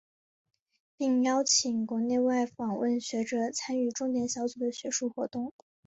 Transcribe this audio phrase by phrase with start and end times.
[0.97, 5.53] 并邀请国内外访问学者参与重点小组的学术活动。